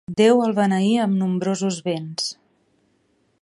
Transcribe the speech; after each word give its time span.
Déu 0.19 0.39
el 0.45 0.53
beneí 0.59 0.89
amb 1.03 1.17
nombrosos 1.19 1.79
béns. 1.89 2.33